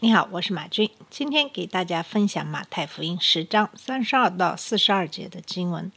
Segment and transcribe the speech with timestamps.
[0.00, 5.90] 你好，我是马军，今天给大家分享马太福音十章三十二到四十二节的经文。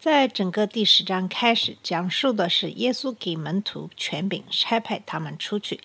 [0.00, 5.78] 在整个第十章开始，讲述的是耶稣给门徒权柄，差派他们出去，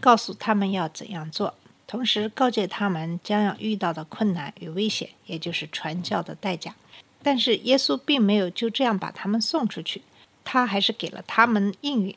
[0.00, 1.54] 告诉他们要怎样做，
[1.86, 6.74] 同时告诫他们将要遇到的困难与危险，也就是传教的代价。
[7.22, 10.02] 但是耶稣并没有就这样把他们送出去，
[10.42, 12.12] 他还是给了他们应允。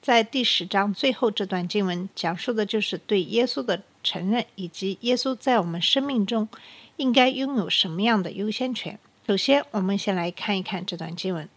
[0.00, 6.48] 在第十章最后这段经文讲述的就是对耶稣的承认，以及耶稣在我们生命中
[6.96, 8.98] 应该拥有什么样的优先权。
[9.26, 11.48] 首先，我们先来看一看这段经文：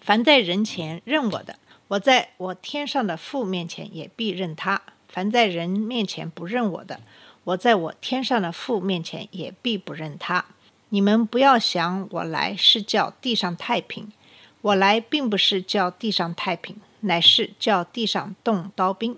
[0.00, 1.56] 凡在人前认我的，
[1.88, 7.00] 我在我天上的父面前也必认他；凡在人面前不认我的，
[7.44, 10.44] 我在我天上的父面前也必不认他。
[10.90, 14.12] 你们不要想我来是叫地上太平，
[14.60, 19.16] 我来并不是叫地上太平，乃是叫地上动刀兵。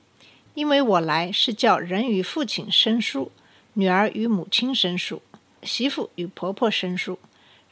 [0.57, 3.31] 因为我来是叫人与父亲生疏，
[3.75, 5.21] 女儿与母亲生疏，
[5.63, 7.19] 媳妇与婆婆生疏。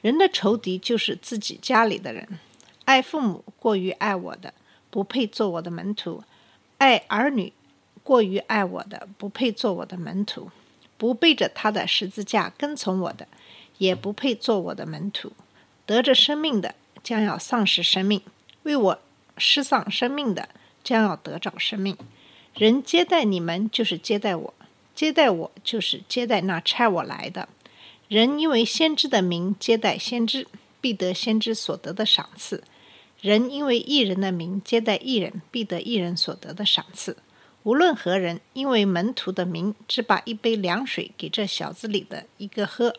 [0.03, 2.39] 人的仇敌就是自己家里的人。
[2.85, 4.53] 爱父母过于爱我的，
[4.91, 6.23] 不配做我的门徒；
[6.77, 7.55] 爱儿女
[8.03, 10.51] 过于爱我的，不配做我的门徒；
[10.99, 13.27] 不背着他的十字架跟从我的，
[13.79, 15.33] 也不配做我的门徒。
[15.87, 18.21] 得着生命的将要丧失生命，
[18.65, 18.99] 为我
[19.39, 20.51] 失丧生命的
[20.83, 21.97] 将要得着生命。
[22.55, 24.55] 人接待你们，就是接待我；
[24.95, 27.49] 接待我，就是接待那差我来的。
[28.07, 30.47] 人因为先知的名接待先知，
[30.81, 32.61] 必得先知所得的赏赐；
[33.21, 37.17] 人因为艺人的名接待艺人，必得艺人所得的赏赐。
[37.65, 42.95] 无论何人，因为门徒的名，只把一杯凉水给这小子里的一个喝，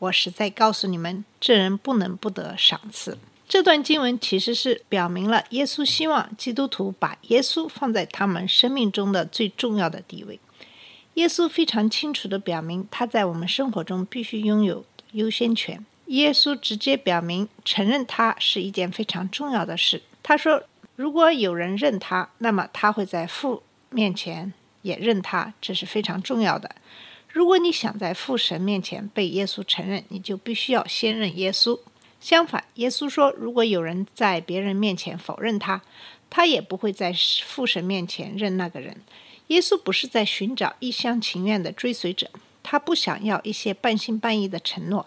[0.00, 3.16] 我实在告诉你们，这人不能不得赏赐。
[3.48, 10.38] 这段经文其实是表明了耶稣希望基督徒把耶稣放在他们生命中的最重要的地位。
[11.14, 15.84] 耶稣非常清楚地表明，他在我们生活中必须拥有优先权。
[16.06, 20.02] 耶稣直接表明，承认他是一件非常重要的事。
[20.22, 20.62] 他说
[20.94, 26.76] ：“如果有人认他，那么他会在父面前也认他，这是非常重要的。
[27.28, 31.78] 如果你想在父神面前被耶稣承认，你就必须要先认耶稣。
[32.20, 35.82] 相反，耶稣说，如果有人在别人面前否认他，
[36.28, 37.14] 他也不会在
[37.44, 38.96] 父神面前认那个人。”
[39.48, 42.28] 耶稣不是在寻找一厢情愿的追随者，
[42.62, 45.06] 他不想要一些半信半疑的承诺。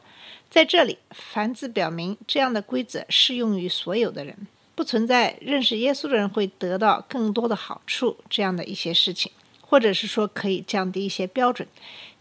[0.49, 11.67] 在这里，凡字表明这样的规则适用于所有的人，不存在认识耶稣的人会得到更多的好处这样的一些事情，或者是说可以降低一些标准。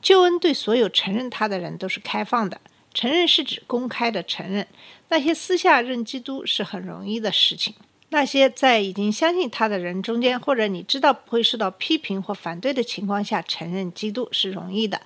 [0.03, 2.61] 救恩对所有承认他的人都是开放的，
[2.93, 4.67] 承认是指公开的承认，
[5.09, 7.75] 那些私下认基督是很容易的事情。
[8.12, 14.98] 那些在已经相信他的人中间，或者你知道不会受到批评或反对的情况下，承认基督是容易的；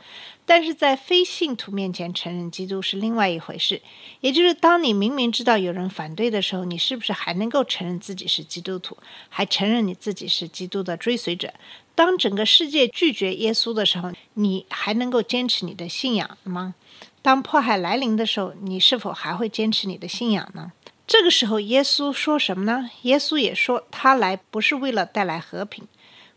[0.46, 3.82] 但是在非信徒面前承认基督是另外一回事。
[4.20, 8.96] 也就是当你明明知道有人反对的时候，你是不是还能够承认自己是基督徒，
[9.28, 11.52] 还承认你自己是基督的追随者？
[11.94, 16.74] 当整个世界拒绝耶稣的时候，你还能够坚持你的信仰吗？
[17.20, 20.72] 当迫害来临的时候，你是否还会坚持你的信仰呢？
[21.06, 22.88] 这个时候，耶稣说什么呢？
[23.02, 25.86] 耶稣也说，他来不是为了带来和平。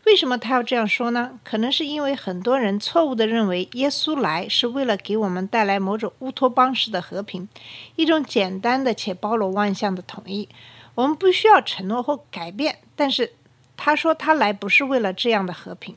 [0.04, 1.38] 为什么他要这样说呢？
[1.42, 7.48] 可能是因为很多人错误地认为耶稣来是为了给我们带来某种乌托邦式的和平，
[7.96, 10.48] 一种简单的且包罗万象的统一。
[10.94, 13.32] 我们不需要承诺或改变，但是
[13.76, 15.96] 他说他来不是为了这样的和平，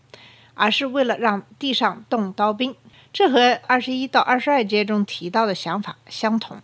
[0.54, 2.76] 而是为了让地上动刀兵。
[3.14, 6.62] 这和二十一到二十二节中提到的想法相同。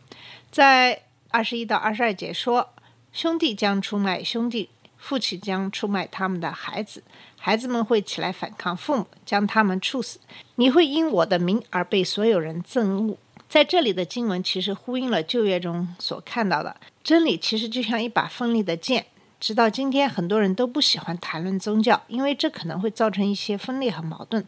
[0.49, 1.03] 在
[1.37, 2.73] 二十一到二十二节说，
[3.13, 7.03] 兄弟将出卖兄弟，父亲将出卖他们的孩子，
[7.37, 10.19] 孩子们会起来反抗父母，将他们处死。
[10.55, 13.19] 你会因我的名而被所有人憎恶。
[13.47, 19.05] 在这里的经文其实呼应了旧约中所看到的真理，其实就像一把锋利的剑。
[19.39, 24.43] 直到今天，很多人都不喜欢谈论宗教，因为这可能会造成一些分裂和矛盾。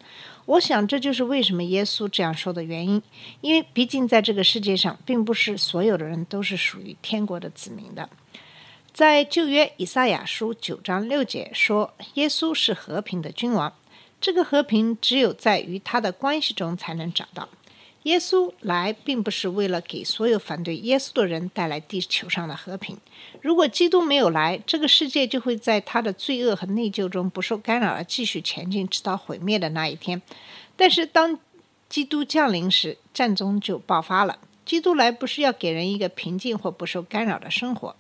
[0.46, 3.02] 我想，这就是为什么耶稣这样说的原因。
[3.42, 8.10] 因为毕竟在这个世界上，并不是所有的人都是属于天国的子民的。
[8.92, 13.72] 在旧约以赛亚书九章六节说，耶稣是和平的君王。
[14.20, 17.48] 这个和平只有在与他的关系中才能找到。
[18.04, 22.98] 耶稣来并不是为了给所有反对耶稣的人带来地球上的和平。
[23.42, 30.22] 如果基督没有来，这个世界就会在他的罪恶和内疚中不受干扰而继续前进，直到毁灭的那一天。
[30.78, 31.38] 但是当
[31.90, 34.40] 基督降临时，战争就爆发了。
[34.66, 37.96] 基督来不是要给人一个平静或不受干扰的生活，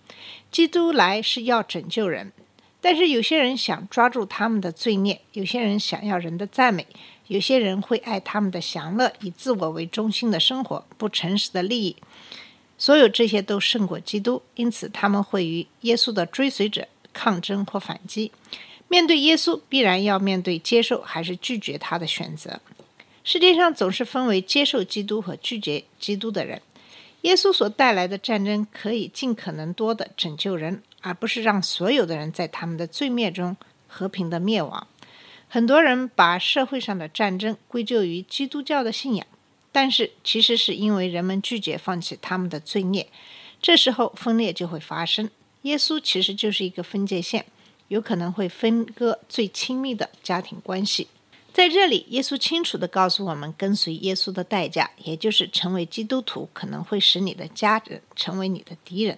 [0.51, 2.31] 基督来是要拯救人。
[2.80, 6.88] 但是有些人想抓住他们的罪孽，有些人想要人的赞美。
[7.29, 11.95] 有些人会爱他们的享乐，以自我为中心的生活，不诚实的利益，
[12.75, 18.31] 所有这些都胜过基督，因此他们会与耶稣的追随者抗争或反击。
[18.87, 22.59] 面对耶稣，必然要面对接受还是拒绝他的选择。
[23.23, 26.59] 世界上总是分为接受基督和拒绝基督的人。
[27.21, 33.55] 耶稣所带来的战争可以尽可能多的拯救人，而不是让所有的人在他们的罪孽中
[33.87, 34.87] 和平的灭亡。
[35.51, 39.25] 很多人把社会上的战争归咎于基督教的信仰，
[39.72, 43.10] 但是其实是因为人们拒绝放弃他们的罪孽，
[43.60, 45.30] 这时候分裂就会发生。
[45.63, 47.46] 耶稣其实就是一个分界线，
[47.88, 51.07] 有可能会分割最亲密的家庭关系。
[51.51, 59.18] 在这里，耶稣清楚地告诉我们，跟随耶稣的代价，也就是成为基督徒，可能会使你的家人成为你的敌人。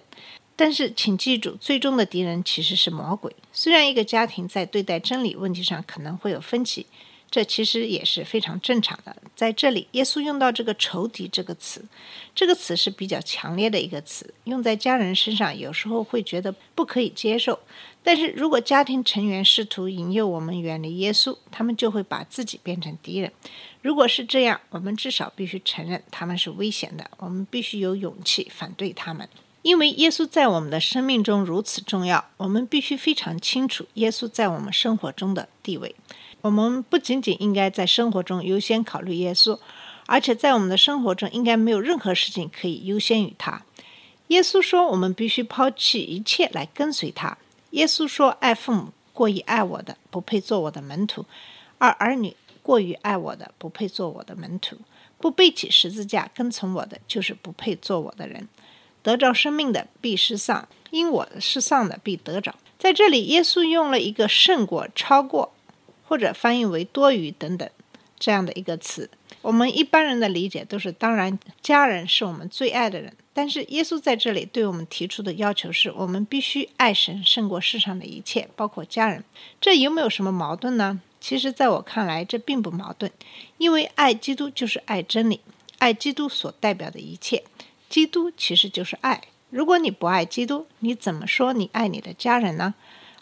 [0.64, 3.34] 但是，请记住，最终的敌人其实是魔鬼。
[3.52, 6.86] 虽然一个家庭在对待真理问题上可能会有分歧，
[7.28, 9.16] 这其实也是非常正常的。
[9.34, 11.84] 在这里，耶稣用到这个“仇敌”这个词，
[12.32, 17.58] 这个词是比较强烈的一个词，用在家人身上，有时候会觉得不可以接受。
[18.04, 23.32] 但是如果家庭成员试图引诱我们远离耶稣，他们就会把自己变成敌人。
[23.80, 29.28] 如果是这样，我们至少必须承认他们是危险的，我们必须有勇气反对他们。
[29.62, 35.94] 因为耶稣在我们的生命中如此重要，我们必须非常清楚耶稣在我们生活中的地位。
[36.40, 39.58] 我们不仅仅应该在生活中优先考虑耶稣，
[40.06, 43.62] 而且在我们的生活中应该没有任何事情可以优先于他。
[44.28, 47.38] 耶稣说：“我们必须抛弃一切来跟随他。”
[47.70, 51.22] 耶稣说：“爱父母过于爱我的，不配做我的门徒；
[51.78, 54.78] 而儿女过于爱我的，不配做我的门徒。
[55.18, 58.48] 不背起十字架跟从我的，就是不配做我的人。”
[59.02, 62.54] 得着生命的必失丧，因我失丧的必得着。
[62.78, 65.52] 在这里，耶稣用了一个“胜过”“超过”
[66.06, 67.68] 或者翻译为“多余”等等
[68.18, 69.08] 这样的一个词。
[69.40, 73.16] 我们一般人的理解都是：当然，家人是我们最爱的人。
[73.34, 79.24] 但是，耶稣在这里对我们提出的要求是：我们必须爱神胜过世上的一切，包括家人。
[79.60, 81.00] 这有没有什么矛盾呢？
[81.20, 83.10] 其实，在我看来，这并不矛盾，
[83.58, 85.40] 因为爱基督就是爱真理，
[85.78, 87.42] 爱基督所代表的一切。
[87.92, 89.20] 基督其实就是爱。
[89.50, 92.72] 如果你不爱基督，你怎么说你爱你的家人呢？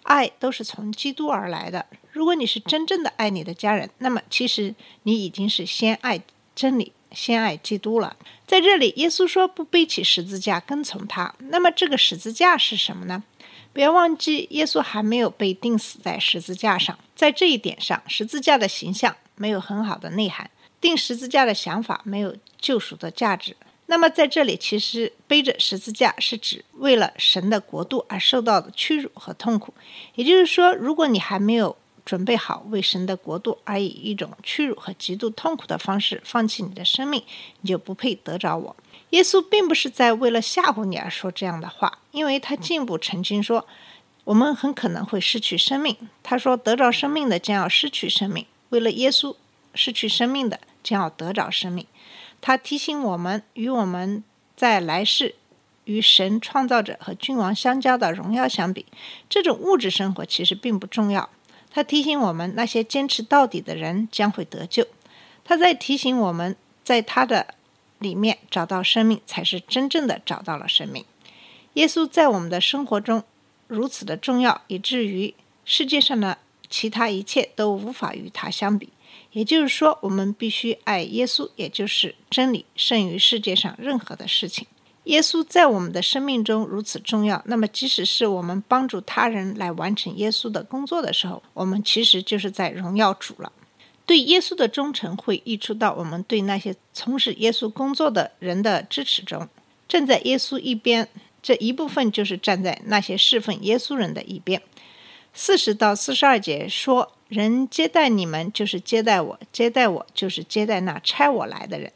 [0.04, 1.86] 爱都是从基督而来的。
[2.12, 4.72] 如果你是真正的爱你的家人，那么其实
[5.02, 6.22] 你已经是先爱
[6.54, 8.14] 真理、先爱基督了。
[8.46, 11.34] 在这里，耶稣说不背起十字架跟从他。
[11.38, 13.24] 那么这个十字架是什么呢？
[13.72, 16.96] 不要忘记，耶稣还没有被钉死在十字架上。
[17.16, 20.48] 在这一点上，十字架的形象没有很好的内涵，
[20.80, 23.56] 钉十字架的想法没有救赎的价值。
[23.90, 29.74] 那么，在这里，其实背着十字架是指为了神的国度而受到的屈辱和痛苦。
[30.14, 37.20] 也就是说，如果你还没有准备好为神的国度而以一种屈辱和极度痛苦的方式放弃你的生命，
[37.62, 38.76] 你就不配得着我。
[39.10, 43.66] 耶稣并不是在为了吓唬你而说这样的话，因为他进一步澄清说，
[44.22, 45.96] 我们很可能会失去生命。
[46.22, 49.34] 他说，得着生命的将要失去生命，为了耶稣
[49.74, 51.84] 失去生命的将要得着生命。
[52.40, 54.24] 他提醒我们，与我们
[54.56, 55.34] 在来世
[55.84, 58.86] 与神创造者和君王相交的荣耀相比，
[59.28, 61.28] 这种物质生活其实并不重要。
[61.70, 64.86] 他提醒我们，那些坚持到底的人将会得救。
[65.44, 67.54] 他在提醒我们，在他的
[67.98, 71.04] 里面找到生命，才是真正的找到了生命。
[71.74, 73.22] 耶稣在我们的生活中
[73.68, 78.88] 如此的重要，以至于世界上的其他一切都无法与他相比。
[79.32, 84.66] 也就是说，我们必须爱耶稣，也就是真理胜于世界上任何的事情。
[85.04, 93.52] 耶稣在我们的生命中如此重要，那么即使是我们帮助他人来完成耶稣的工作的时候，我们其实就是在荣耀主了。
[94.04, 99.48] 对耶稣的忠诚会溢出到我们对那些从事耶稣工作的人的支持中。
[99.88, 101.08] 站在耶稣一边，
[101.40, 104.60] 这一部分就是站在那些侍奉耶稣人的一边。
[105.32, 107.12] 四十到四十二节说。
[107.30, 111.92] 人接待你们，就是接待我；接待我，就是接待那差我来的人。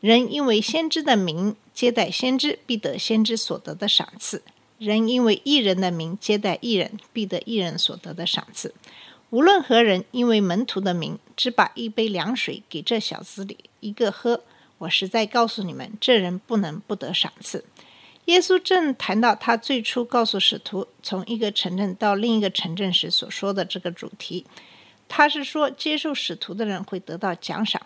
[0.00, 4.40] 人因为先知的名接待先知，必得先知所得的赏赐；
[4.78, 8.74] 人因为异人的名接待异人，必得异人所得的赏赐。
[9.30, 14.42] 无论何人因为门徒的名，只把一杯凉水给这小子里一个喝，
[14.76, 17.64] 我实在告诉你们，这人不能不得赏赐。
[18.26, 24.44] 耶稣正谈到他最初告诉使徒从一个城镇到另一个城镇时所说的这个主题。
[25.16, 27.80] 他是说，接受使徒的人会得到奖赏。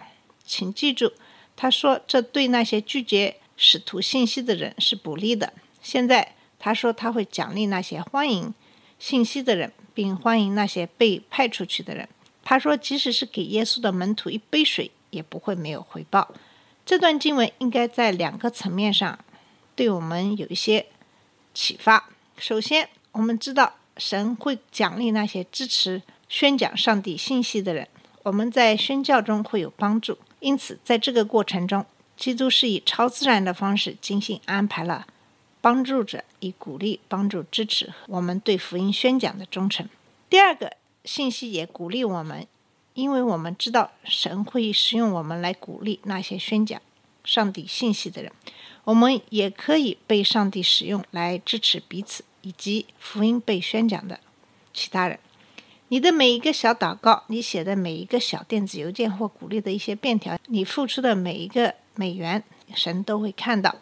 [0.46, 1.12] 请记住，
[1.54, 5.52] 他说这对那些拒绝使徒信息的人是不利的。
[5.82, 8.54] 现在他说他会奖励那些欢迎
[8.98, 12.08] 信息的人，并欢迎那些被派出去的人。
[12.42, 16.32] 他说，即使是给耶稣的门徒一杯水，也不会没有回报。
[16.86, 19.18] 这段经文应该在两个层面上
[19.76, 20.86] 对我们有一些
[21.52, 22.08] 启发。
[22.38, 26.00] 首先，我们知道神会奖励那些支持。
[26.28, 27.88] 宣讲上帝信息的人，
[28.22, 30.18] 我们在宣教中会有帮助。
[30.40, 31.84] 因此，在这个过程中，
[32.16, 35.06] 基督是以超自然的方式精心安排了
[35.60, 39.88] 帮助者，以鼓励、帮助、支持我们对福音宣讲的忠诚。
[40.30, 40.72] 第二个
[41.04, 42.46] 信息也鼓励我们，
[42.94, 46.80] 因为我们知道神会使用我们来鼓励那些宣讲
[47.24, 48.30] 上帝信息的人。
[48.84, 54.20] 我们也可以被上帝使用来支持彼此以及福音被宣讲的
[54.72, 55.18] 其他人。
[55.90, 62.42] 你的每一个小祷告，你写的每一个小电子邮件或鼓励的一些便条，你付出的每一个美元，
[62.74, 63.74] 神都会看到。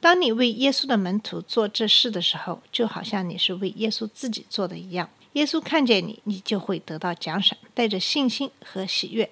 [0.00, 5.08] 当你为耶稣的门徒做这事的时候，就好像你是为耶稣自己做的一样。
[5.34, 7.56] 耶稣看见你，你就会得到奖赏。
[7.72, 9.30] 带着信心和喜悦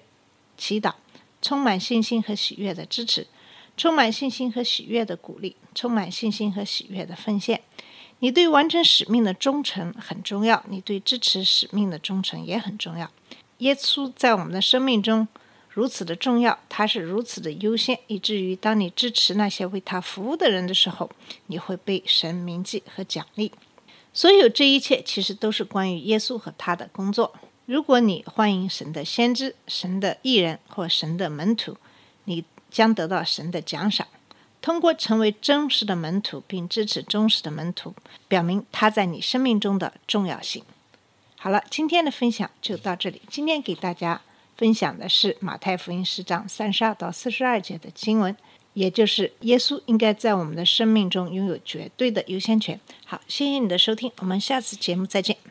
[0.57, 0.93] 祈祷，
[1.41, 3.27] 充满信心和喜悦的支持，
[3.75, 7.59] 充满信心和喜悦的鼓励，充满信心和喜悦的奉献。
[8.23, 13.09] 你对完成使命的忠诚很重要，你对支持使命的忠诚也很重要。
[13.57, 15.27] 耶稣在我们的生命中
[15.69, 21.09] 如此的重要，他是如此的优先，以至于当你支持那些为他服务的人的时候，
[21.47, 23.51] 你会被神铭记和奖励。
[24.13, 27.33] 所有这一切其实都是关于耶稣和他的工作。
[27.65, 31.75] 如果你欢迎神的先知、神的艺人或神的门徒，
[32.25, 34.05] 你将得到神的奖赏。
[34.61, 37.95] 通过成为真实的门徒，并支持忠实的门徒，
[38.27, 40.63] 表明他在你生命中的重要性。
[41.35, 43.21] 好了，今天的分享就到这里。
[43.27, 44.21] 今天给大家
[44.55, 48.37] 分享的是马太福音十章三十二到四十二节的经文，
[48.73, 52.79] 也就是耶稣应该在我们的生命中拥有绝对的优先权。
[53.05, 55.50] 好，谢谢你的收听，我们下次节目再见。